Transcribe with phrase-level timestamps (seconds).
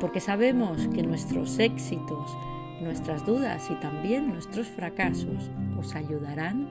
[0.00, 2.36] porque sabemos que nuestros éxitos,
[2.80, 6.68] nuestras dudas y también nuestros fracasos os ayudarán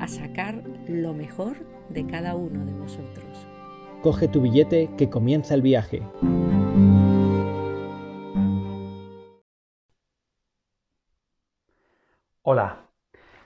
[0.00, 1.56] a sacar lo mejor
[1.88, 3.46] de cada uno de vosotros.
[4.02, 6.02] Coge tu billete que comienza el viaje.
[12.42, 12.86] Hola,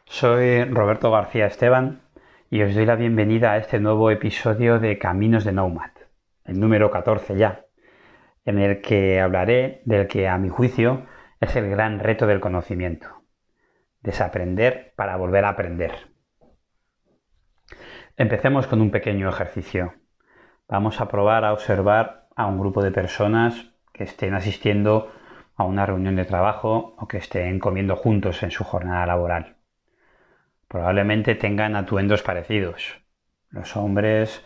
[0.04, 2.02] soy Roberto García Esteban
[2.50, 5.90] y os doy la bienvenida a este nuevo episodio de Caminos de Nomad,
[6.44, 7.64] el número 14 ya
[8.44, 11.06] en el que hablaré del que a mi juicio
[11.40, 13.08] es el gran reto del conocimiento.
[14.00, 15.92] Desaprender para volver a aprender.
[18.16, 19.94] Empecemos con un pequeño ejercicio.
[20.68, 25.12] Vamos a probar a observar a un grupo de personas que estén asistiendo
[25.56, 29.56] a una reunión de trabajo o que estén comiendo juntos en su jornada laboral.
[30.68, 33.02] Probablemente tengan atuendos parecidos.
[33.50, 34.44] Los hombres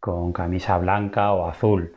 [0.00, 1.94] con camisa blanca o azul,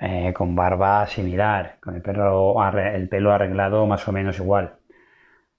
[0.00, 4.76] eh, con barba similar, con el pelo, el pelo arreglado más o menos igual.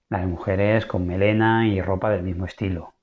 [0.09, 2.93] Las mujeres con melena y ropa del mismo estilo.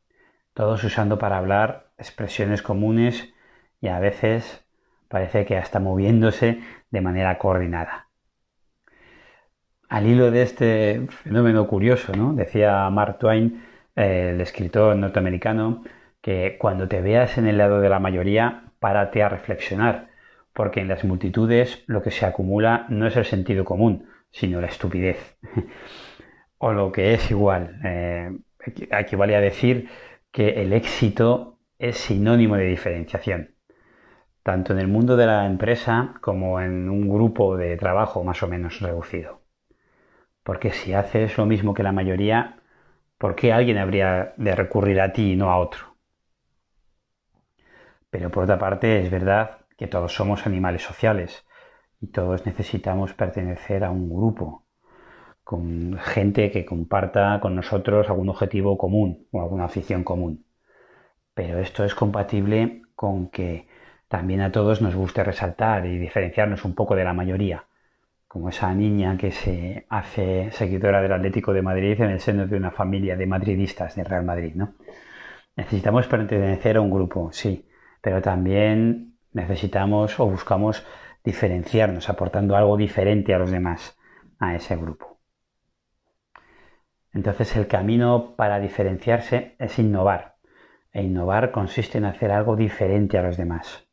[0.55, 3.35] Todos usando para hablar expresiones comunes
[3.81, 4.65] y a veces
[5.09, 8.09] parece que hasta moviéndose de manera coordinada.
[9.89, 12.33] Al hilo de este fenómeno curioso, ¿no?
[12.33, 13.63] decía Mark Twain,
[13.95, 15.85] el escritor norteamericano,
[16.21, 20.09] que cuando te veas en el lado de la mayoría, párate a reflexionar
[20.57, 24.69] porque en las multitudes lo que se acumula no es el sentido común, sino la
[24.69, 25.37] estupidez.
[26.59, 28.35] o lo que es igual, eh,
[28.91, 29.91] equivale a decir
[30.33, 33.55] que el éxito es sinónimo de diferenciación,
[34.43, 38.49] tanto en el mundo de la empresa como en un grupo de trabajo más o
[38.49, 39.43] menos reducido.
[40.43, 42.63] Porque si haces lo mismo que la mayoría,
[43.19, 45.97] ¿por qué alguien habría de recurrir a ti y no a otro?
[48.09, 51.47] Pero por otra parte, es verdad que todos somos animales sociales
[52.01, 54.65] y todos necesitamos pertenecer a un grupo,
[55.45, 60.45] con gente que comparta con nosotros algún objetivo común o alguna afición común.
[61.35, 63.69] Pero esto es compatible con que
[64.09, 67.65] también a todos nos guste resaltar y diferenciarnos un poco de la mayoría,
[68.29, 72.57] como esa niña que se hace seguidora del Atlético de Madrid en el seno de
[72.57, 74.75] una familia de madridistas de Real Madrid, ¿no?
[75.57, 77.67] Necesitamos pertenecer a un grupo, sí,
[78.01, 80.85] pero también necesitamos o buscamos
[81.23, 83.99] diferenciarnos, aportando algo diferente a los demás,
[84.39, 85.21] a ese grupo.
[87.13, 90.37] Entonces el camino para diferenciarse es innovar.
[90.91, 93.87] E innovar consiste en hacer algo diferente a los demás.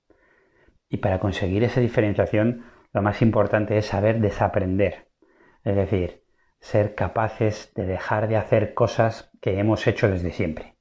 [0.88, 5.10] Y para conseguir esa diferenciación, lo más importante es saber desaprender.
[5.66, 6.24] Es decir,
[6.62, 10.78] ser capaces de dejar de hacer cosas que hemos hecho desde siempre.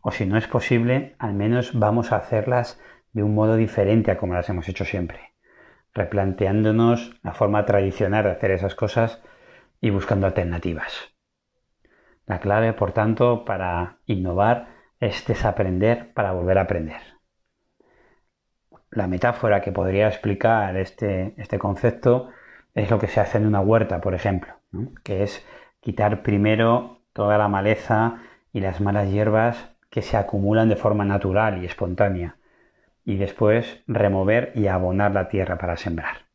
[0.00, 2.78] O si no es posible, al menos vamos a hacerlas
[3.16, 5.32] de un modo diferente a como las hemos hecho siempre,
[5.94, 9.22] replanteándonos la forma tradicional de hacer esas cosas
[9.80, 11.14] y buscando alternativas.
[12.26, 14.68] La clave, por tanto, para innovar
[15.00, 17.00] es desaprender para volver a aprender.
[18.90, 22.28] La metáfora que podría explicar este, este concepto
[22.74, 24.52] es lo que se hace en una huerta, por ejemplo,
[25.02, 25.42] que es
[25.80, 28.18] quitar primero toda la maleza
[28.52, 32.36] y las malas hierbas que se acumulan de forma natural y espontánea,
[33.06, 36.26] y después remover y abonar la tierra para sembrar.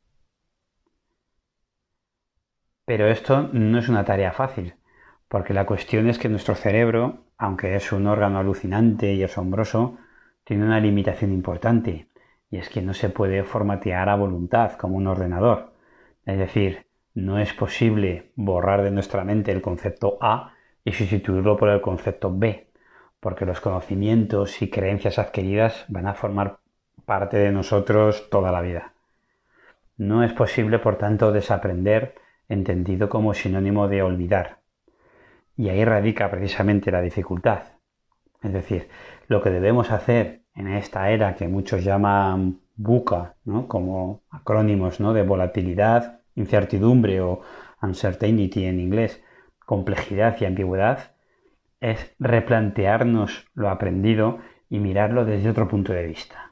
[2.86, 4.76] Pero esto no es una tarea fácil,
[5.28, 9.98] porque la cuestión es que nuestro cerebro, aunque es un órgano alucinante y asombroso,
[10.46, 12.08] tiene una limitación importante,
[12.50, 15.74] y es que no se puede formatear a voluntad como un ordenador.
[16.26, 20.54] Es decir, no es posible borrar de nuestra mente el concepto A
[20.86, 22.72] y sustituirlo por el concepto B,
[23.20, 26.61] porque los conocimientos y creencias adquiridas van a formar
[27.06, 28.94] parte de nosotros toda la vida.
[29.98, 32.16] No es posible, por tanto, desaprender
[32.50, 34.58] entendido como sinónimo de olvidar.
[35.56, 37.64] Y ahí radica precisamente la dificultad.
[38.42, 38.90] Es decir,
[39.28, 43.36] lo que debemos hacer en esta era que muchos llaman buca,
[43.68, 45.14] como acrónimos ¿no?
[45.14, 47.42] de volatilidad, incertidumbre o
[47.82, 49.24] uncertainty en inglés,
[49.66, 51.12] complejidad y ambigüedad,
[51.80, 54.40] es replantearnos lo aprendido
[54.70, 56.51] y mirarlo desde otro punto de vista.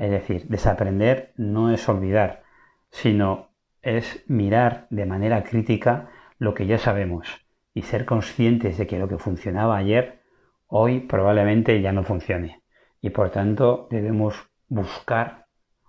[0.00, 2.42] Es decir, desaprender no es olvidar,
[2.90, 3.50] sino
[3.82, 6.08] es mirar de manera crítica
[6.38, 7.28] lo que ya sabemos
[7.74, 10.22] y ser conscientes de que lo que funcionaba ayer,
[10.68, 12.62] hoy probablemente ya no funcione.
[13.02, 15.48] Y por tanto debemos buscar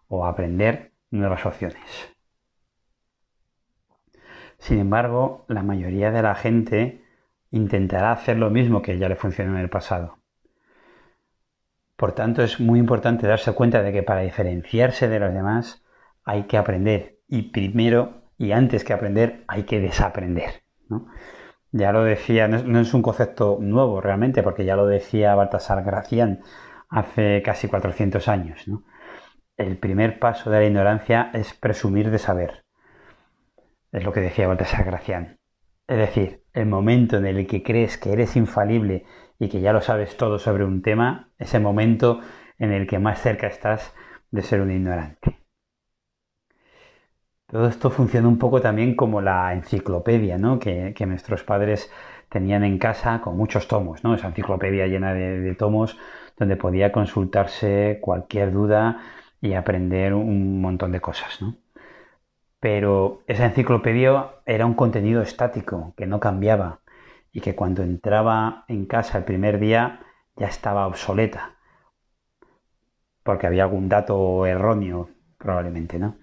[0.10, 2.14] o aprender nuevas opciones.
[4.58, 7.06] Sin embargo, la mayoría de la gente
[7.50, 10.21] intentará hacer lo mismo que ya le funcionó en el pasado.
[12.02, 15.86] Por tanto, es muy importante darse cuenta de que para diferenciarse de los demás
[16.24, 20.64] hay que aprender y primero y antes que aprender hay que desaprender.
[21.72, 26.42] Ya lo decía, no es, un concepto nuevo realmente, porque ya lo decía Baltasar Gracián
[26.90, 28.66] hace casi 400 años.
[29.56, 32.66] El primer paso de la ignorancia es presumir de saber.
[33.92, 35.38] Es lo que decía Baltasar Gracián.
[35.88, 39.06] Es decir, el momento en el que crees que eres infalible
[39.42, 42.22] y que ya lo sabes todo sobre un tema, es el momento
[42.60, 43.92] en el que más cerca estás
[44.30, 45.40] de ser un ignorante.
[47.48, 50.60] Todo esto funciona un poco también como la enciclopedia, ¿no?
[50.60, 51.92] Que, nuestros padres
[52.30, 54.14] tenían en casa con muchos tomos, ¿no?
[54.14, 55.98] Esa enciclopedia llena de, tomos
[56.38, 59.00] donde podía consultarse cualquier duda
[59.42, 61.56] y aprender un montón de cosas, ¿no?
[62.60, 66.82] Pero esa enciclopedia era un contenido estático, que no cambiaba
[67.32, 70.02] y que cuando entraba en casa el primer día
[70.36, 71.56] ya estaba obsoleta,
[73.24, 76.18] porque había algún dato erróneo, probablemente, ¿no?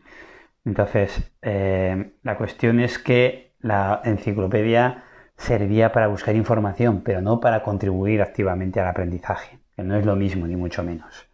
[0.64, 5.05] Entonces, eh, la cuestión es que la enciclopedia
[5.37, 10.16] servía para buscar información, pero no para contribuir activamente al aprendizaje, que no es lo
[10.16, 11.28] mismo, ni mucho menos.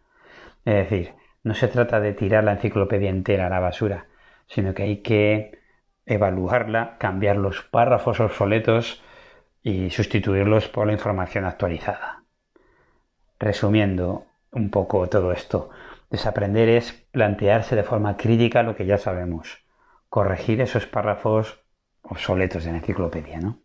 [0.63, 1.13] Es decir,
[1.43, 4.07] no se trata de tirar la enciclopedia entera a la basura,
[4.47, 5.59] sino que hay que
[6.05, 9.03] evaluarla, cambiar los párrafos obsoletos
[9.65, 12.23] y sustituirlos por la información actualizada.
[13.39, 15.71] Resumiendo un poco todo esto,
[16.11, 19.65] Desaprender es plantearse de forma crítica lo que ya sabemos,
[20.07, 21.65] corregir esos párrafos
[22.03, 23.59] obsoletos de la enciclopedia, ¿no?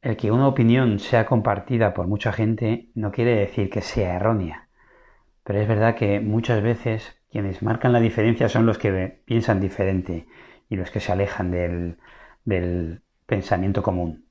[0.00, 4.68] El que una opinión sea compartida por mucha gente no quiere decir que sea errónea,
[5.42, 10.28] pero es verdad que muchas veces quienes marcan la diferencia son los que piensan diferente
[10.68, 11.98] y los que se alejan del,
[12.44, 14.28] del pensamiento común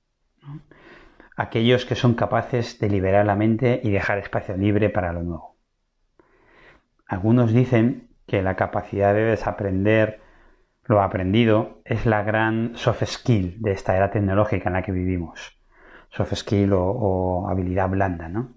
[1.38, 5.56] aquellos que son capaces de liberar la mente y dejar espacio libre para lo nuevo.
[7.06, 10.20] Algunos dicen que la capacidad de desaprender
[10.84, 15.62] lo aprendido es la gran soft skill de esta era tecnológica en la que vivimos.
[16.10, 18.56] Soft skill o, habilidad blanda, ¿no?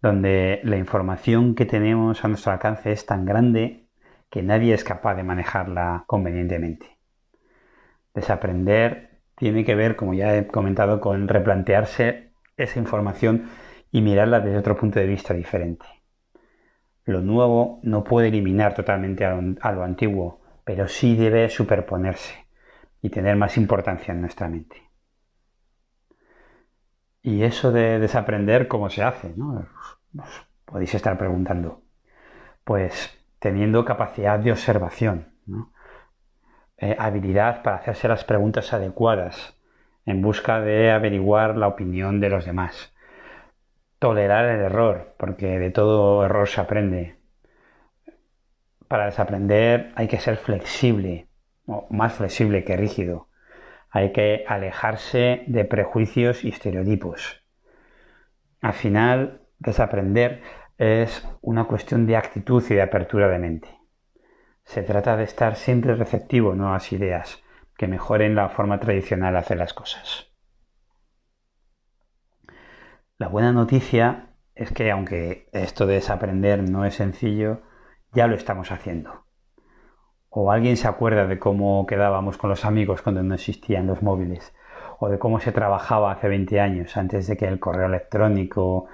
[0.00, 3.88] Donde la información que tenemos a nuestro alcance es tan grande
[4.30, 6.98] que nadie es capaz de manejarla convenientemente.
[8.14, 9.11] Desaprender
[9.42, 13.50] tiene que ver, como ya he comentado, con replantearse esa información
[13.90, 15.84] y mirarla desde otro punto de vista diferente.
[17.06, 19.34] Lo nuevo no puede eliminar totalmente a
[19.72, 22.46] lo, antiguo, pero sí debe superponerse
[23.02, 24.76] y tener más importancia en nuestra mente.
[27.20, 29.34] Y eso de desaprender, ¿cómo se hace?
[29.36, 29.66] ¿no?
[30.20, 31.82] Os podéis estar preguntando.
[32.62, 35.72] Pues teniendo capacidad de observación, ¿no?
[36.82, 39.56] Eh, habilidad para hacerse las preguntas adecuadas
[40.04, 42.92] en busca de averiguar la opinión de los demás.
[44.00, 47.14] Tolerar el error, porque de todo error se aprende.
[48.88, 51.28] Para desaprender hay que ser flexible,
[51.66, 53.28] o más flexible que rígido.
[53.88, 57.44] Hay que alejarse de prejuicios y estereotipos.
[58.60, 60.42] Al final, desaprender
[60.78, 63.81] es una cuestión de actitud y de apertura de mente.
[64.64, 67.42] Se trata de estar siempre receptivo a nuevas ideas
[67.76, 70.32] que mejoren la forma tradicional de hacer las cosas.
[73.18, 77.62] La buena noticia es que aunque esto de desaprender no es sencillo,
[78.12, 79.26] ya lo estamos haciendo.
[80.28, 84.54] O alguien se acuerda de cómo quedábamos con los amigos cuando no existían los móviles,
[84.98, 88.86] o de cómo se trabajaba hace 20 años, antes de que el correo electrónico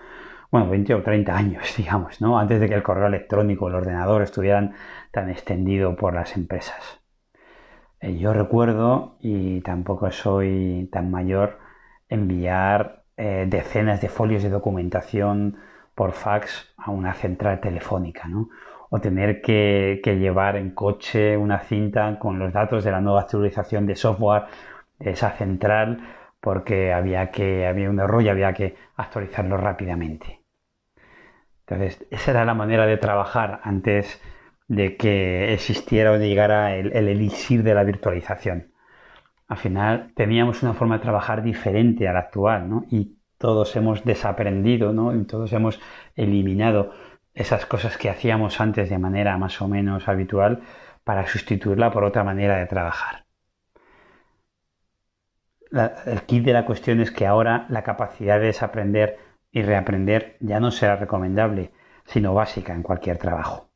[0.51, 2.39] bueno, 20 o 30 años, digamos, ¿no?
[2.39, 4.75] Antes de que el correo electrónico, el ordenador estuvieran
[5.13, 7.01] tan extendido por las empresas.
[8.01, 11.59] Eh, yo recuerdo, y tampoco soy tan mayor,
[12.09, 15.59] enviar eh, decenas de folios de documentación
[15.95, 18.49] por fax a una central telefónica, ¿no?
[18.91, 23.23] O tener que, que llevar en coche una cinta con los datos de la nueva
[23.23, 24.45] actualización de software
[24.99, 26.01] de esa central
[26.41, 30.38] porque había que había un error y había que actualizarlo rápidamente.
[31.69, 34.21] Entonces, esa era la manera de trabajar antes
[34.69, 38.73] de que existiera o llegara el, elixir de la virtualización.
[39.49, 42.85] Al final teníamos una forma de trabajar diferente a la actual, ¿no?
[42.91, 45.15] Y todos hemos desaprendido, ¿no?
[45.15, 45.79] Y todos hemos
[46.17, 46.93] eliminado
[47.35, 50.63] esas cosas que hacíamos antes de manera más o menos habitual
[51.05, 53.25] para sustituirla por otra manera de trabajar.
[56.07, 60.61] el kit de la cuestión es que ahora la capacidad de desaprender y reaprender ya
[60.61, 61.73] no será recomendable,
[62.05, 63.71] sino básica en cualquier trabajo.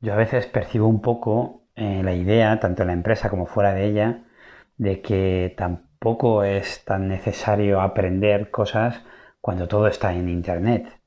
[0.00, 3.72] Yo a veces percibo un poco eh, la idea, tanto en la empresa como fuera
[3.74, 4.24] de ella,
[4.76, 9.02] de que tampoco es tan necesario aprender cosas
[9.40, 11.00] cuando todo está en Internet.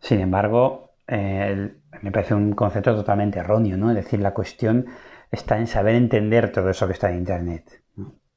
[0.00, 3.90] Sin embargo, me parece un concepto totalmente erróneo, ¿no?
[3.90, 4.86] Es decir, la cuestión
[5.30, 7.82] está en saber entender todo eso que está en Internet.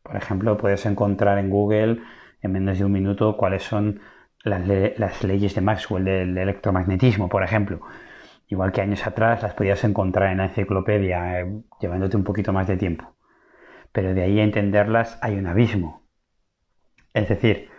[0.03, 2.01] Por ejemplo, puedes encontrar en Google
[2.41, 3.99] en menos de un minuto cuáles son
[4.45, 7.81] las, leyes de Maxwell del electromagnetismo, por ejemplo.
[8.47, 12.67] Igual que años atrás las podías encontrar en la enciclopedia, eh, llevándote un poquito más
[12.67, 13.15] de tiempo.
[13.91, 16.03] Pero de ahí a entenderlas hay un abismo.
[17.13, 17.69] Es decir,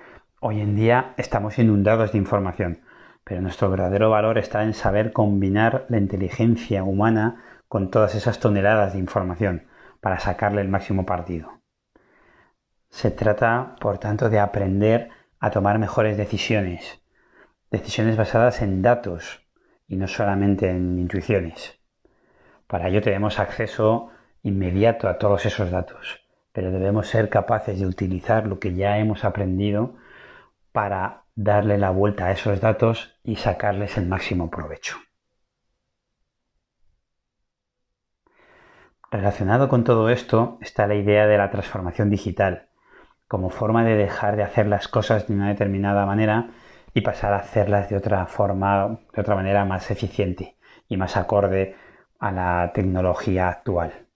[0.40, 2.80] hoy en día estamos inundados de información,
[3.22, 8.92] pero nuestro verdadero valor está en saber combinar la inteligencia humana con todas esas toneladas
[8.92, 9.66] de información
[10.00, 11.60] para sacarle el máximo partido.
[12.96, 17.02] Se trata, por tanto, de aprender a tomar mejores decisiones,
[17.70, 19.46] decisiones basadas en datos
[19.86, 21.78] y no solamente en intuiciones.
[22.66, 24.08] Para ello tenemos acceso
[24.42, 29.26] inmediato a todos esos datos, pero debemos ser capaces de utilizar lo que ya hemos
[29.26, 29.96] aprendido
[30.72, 34.96] para darle la vuelta a esos datos y sacarles el máximo provecho.
[39.10, 42.70] Relacionado con todo esto está la idea de la transformación digital,
[43.28, 46.50] como forma de dejar de hacer las cosas de una determinada manera
[46.94, 50.56] y pasar a hacerlas de otra forma, de otra manera más eficiente
[50.88, 51.76] y más acorde
[52.18, 54.06] a la tecnología actual.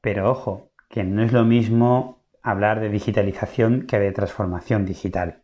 [0.00, 5.42] Pero ojo, que no es lo mismo hablar de digitalización que de transformación digital.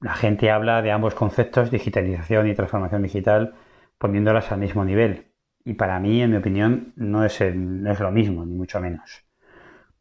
[0.00, 3.54] La gente habla de ambos conceptos, digitalización y transformación digital,
[3.98, 5.32] poniéndolas al mismo nivel.
[5.64, 9.24] Y para mí, en mi opinión, no es, no es lo mismo, ni mucho menos.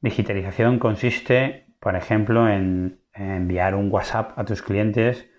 [0.02, 5.30] Digitalización consiste, por ejemplo, en enviar un WhatsApp a tus clientes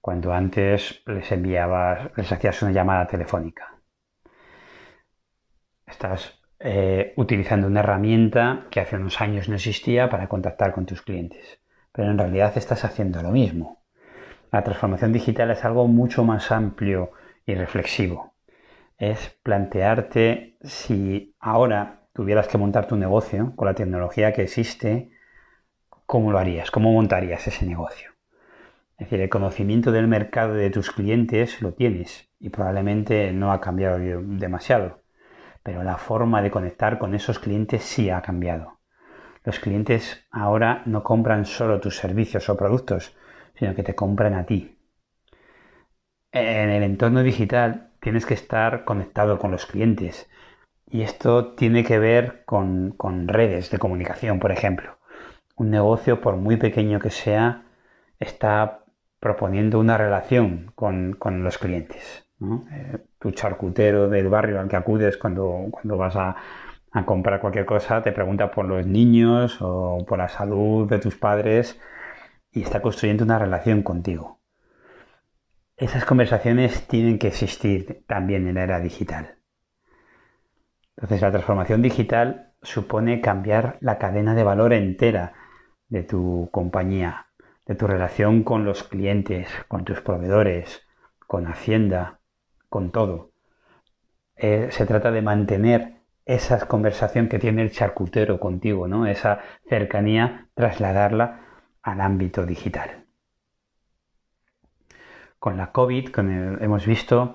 [0.00, 3.78] cuando antes les enviabas, les hacías una llamada telefónica.
[5.86, 11.02] Estás eh, utilizando una herramienta que hace unos años no existía para contactar con tus
[11.02, 11.60] clientes,
[11.90, 13.82] pero en realidad estás haciendo lo mismo.
[14.52, 17.10] La transformación digital es algo mucho más amplio
[17.44, 18.34] y reflexivo.
[18.98, 25.10] Es plantearte si ahora tuvieras que montar tu negocio con la tecnología que existe,
[26.06, 26.70] ¿cómo lo harías?
[26.70, 28.10] ¿Cómo montarías ese negocio?
[28.98, 33.60] Es decir, el conocimiento del mercado de tus clientes lo tienes y probablemente no ha
[33.60, 35.02] cambiado demasiado,
[35.62, 38.78] pero la forma de conectar con esos clientes sí ha cambiado.
[39.44, 43.16] Los clientes ahora no compran solo tus servicios o productos,
[43.54, 44.78] sino que te compran a ti.
[46.30, 50.30] En el entorno digital tienes que estar conectado con los clientes,
[50.92, 52.94] y esto tiene que ver con,
[53.26, 54.98] redes de comunicación, por ejemplo.
[55.56, 57.62] Un negocio, por muy pequeño que sea,
[58.20, 58.84] está
[59.18, 62.28] proponiendo una relación con, los clientes.
[62.42, 66.36] Eh, tu charcutero del barrio al que acudes cuando, cuando vas a,
[66.90, 71.16] a, comprar cualquier cosa te pregunta por los niños o por la salud de tus
[71.16, 71.80] padres
[72.50, 74.40] y está construyendo una relación contigo.
[75.76, 79.41] Esas conversaciones tienen que existir también en la era digital.
[81.02, 85.32] Entonces la transformación digital supone cambiar la cadena de valor entera
[85.88, 87.26] de tu compañía,
[87.66, 90.86] de tu relación con los clientes, con tus proveedores,
[91.26, 92.20] con Hacienda,
[92.68, 93.32] con todo.
[94.36, 99.08] Eh, se trata de mantener esa conversación que tiene el charcutero contigo, ¿no?
[99.08, 101.40] Esa cercanía, trasladarla
[101.82, 103.06] al ámbito digital.
[105.40, 106.10] Con la COVID
[106.60, 107.34] hemos visto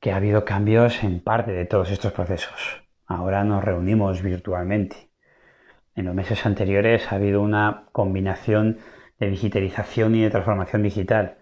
[0.00, 2.85] que ha habido cambios en parte de todos estos procesos.
[3.06, 5.10] Ahora nos reunimos virtualmente.
[5.94, 8.78] En los meses anteriores ha habido una combinación
[9.18, 11.38] de digitalización y de transformación digital.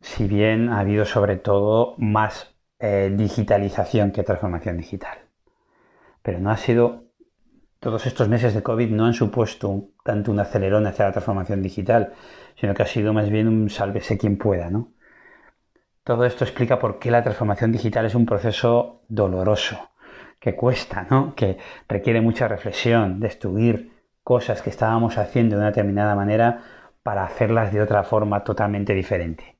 [0.00, 5.18] Si bien ha habido sobre todo más eh, digitalización que transformación digital.
[6.22, 7.04] Pero no ha sido,
[7.80, 12.12] todos estos meses de COVID no han supuesto tanto un acelerón hacia la transformación digital,
[12.56, 14.92] sino que ha sido más bien un sálvese quien pueda, ¿no?
[16.02, 19.90] Todo esto explica por qué la transformación digital es un proceso doloroso,
[20.44, 21.34] que cuesta, ¿no?
[21.34, 21.56] que
[21.88, 26.60] requiere mucha reflexión, destruir cosas que estábamos haciendo de una determinada manera
[27.02, 29.56] para hacerlas de otra forma totalmente diferente.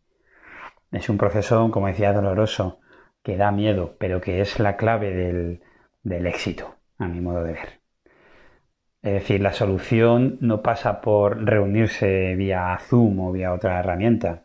[0.92, 2.80] Es un proceso, como decía, doloroso,
[3.22, 5.62] que da miedo, pero que es la clave del,
[6.02, 7.80] del éxito, a mi modo de ver.
[9.00, 14.42] Es decir, la solución no pasa por reunirse vía Zoom o vía otra herramienta,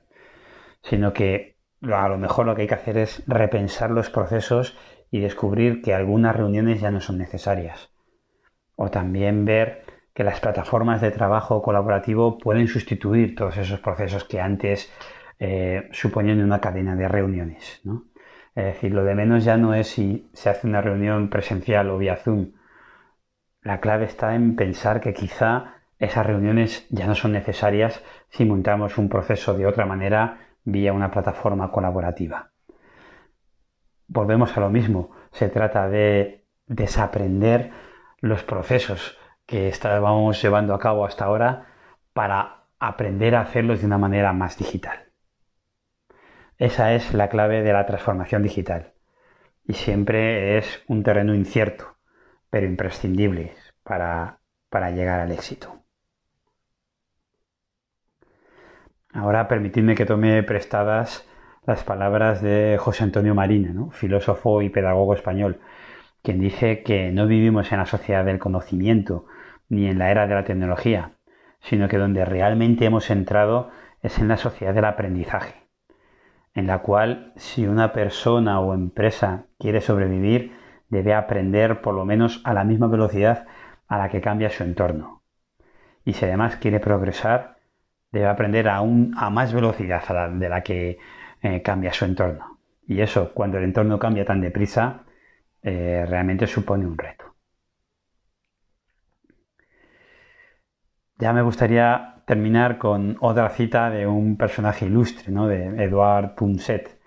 [0.84, 4.78] sino que a lo mejor lo que hay que hacer es repensar los procesos
[5.12, 7.90] y descubrir que algunas reuniones ya no son necesarias.
[8.76, 14.42] O también ver que las plataformas de trabajo colaborativo pueden sustituir todos esos procesos que
[14.42, 14.92] antes
[15.40, 17.82] eh, suponían una cadena de reuniones.
[18.56, 21.98] Es decir, lo de menos ya no es si se hace una reunión presencial o
[21.98, 22.52] vía Zoom.
[23.62, 28.98] La clave está en pensar que quizá esas reuniones ya no son necesarias si montamos
[28.98, 32.52] un proceso de otra manera vía una plataforma colaborativa.
[34.10, 37.72] Volvemos a lo mismo, se trata de desaprender
[38.22, 41.68] los procesos que estábamos llevando a cabo hasta ahora
[42.12, 45.12] para aprender a hacerlos de una manera más digital.
[46.58, 48.94] Esa es la clave de la transformación digital
[49.64, 51.96] y siempre es un terreno incierto,
[52.50, 54.40] pero imprescindible para,
[54.70, 55.84] para llegar al éxito.
[59.14, 61.29] Ahora permitidme que tome prestadas
[61.70, 65.60] las palabras de José Antonio Marina, filósofo y pedagogo español,
[66.24, 69.28] quien dice que no vivimos en la sociedad del conocimiento
[69.70, 71.12] ni en la era de la tecnología,
[71.60, 73.70] sino que donde realmente hemos entrado
[74.02, 75.68] es en la sociedad del aprendizaje,
[76.56, 80.54] en la cual si una persona o empresa quiere sobrevivir,
[80.90, 83.46] debe aprender por lo menos a la misma velocidad
[83.88, 85.22] a la que cambia su entorno.
[86.04, 87.58] Y si además quiere progresar,
[88.12, 90.98] debe aprender a, a más velocidad de la que
[91.42, 92.60] eh, cambia su entorno.
[92.88, 95.06] Y eso, cuando el entorno cambia tan deprisa,
[95.62, 97.36] eh, realmente supone un reto.
[101.18, 105.48] Ya me gustaría terminar con otra cita de un personaje ilustre, ¿no?
[105.48, 107.00] de Edouard Punset,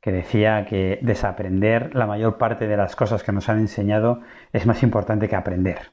[0.00, 4.20] que decía que desaprender la mayor parte de las cosas que nos han enseñado
[4.52, 5.92] es más importante que aprender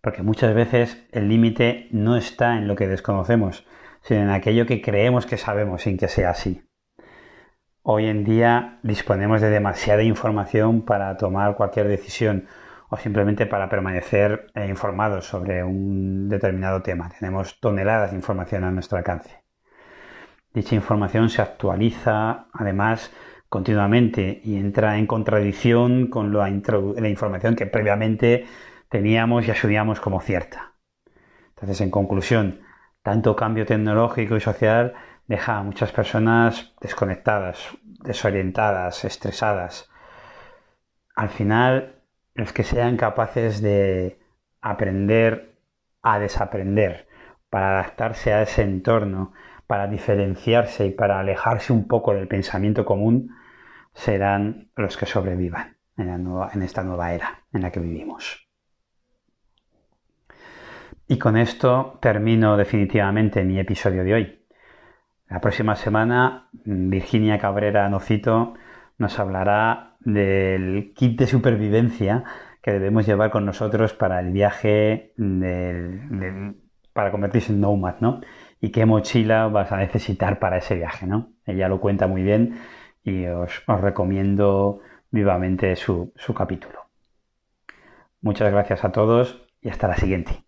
[0.00, 3.66] porque muchas veces el límite no está en lo que desconocemos,
[4.02, 6.67] sino en aquello que creemos que sabemos sin que sea así.
[7.90, 12.46] Hoy en día disponemos de demasiada información para tomar cualquier decisión
[12.90, 17.08] o simplemente para permanecer informados sobre un determinado tema.
[17.18, 19.42] Tenemos toneladas de información a nuestro alcance.
[20.52, 23.10] Dicha información se actualiza además
[23.48, 28.44] continuamente y entra en contradicción con la, la información que previamente
[28.90, 30.74] teníamos y asumíamos como cierta.
[31.54, 32.60] Entonces, en conclusión,
[33.02, 34.92] tanto cambio tecnológico y social
[35.28, 39.90] deja a muchas personas desconectadas, desorientadas, estresadas.
[41.14, 42.02] Al final,
[42.34, 44.18] los que sean capaces de
[44.60, 45.58] aprender
[46.02, 47.06] a desaprender,
[47.50, 49.32] para adaptarse a ese entorno,
[49.66, 53.30] para diferenciarse y para alejarse un poco del pensamiento común,
[53.92, 58.48] serán los que sobrevivan en, en esta nueva era en la que vivimos.
[61.06, 64.37] Y con esto termino definitivamente mi episodio de hoy.
[65.28, 68.54] La próxima semana Virginia Cabrera Nocito
[68.96, 72.24] nos hablará del kit de supervivencia
[72.62, 75.12] que debemos llevar con nosotros para el viaje
[76.92, 78.20] para convertirse en nomad, ¿no?
[78.60, 81.30] Y qué mochila vas a necesitar para ese viaje, ¿no?
[81.46, 82.58] Ella lo cuenta muy bien
[83.04, 86.88] y os, recomiendo vivamente su capítulo.
[88.20, 90.47] Muchas gracias a todos y hasta la siguiente.